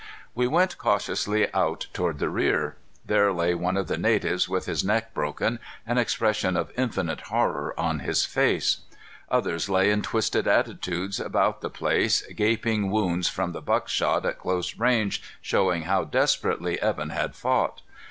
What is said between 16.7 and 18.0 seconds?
Evan had fought.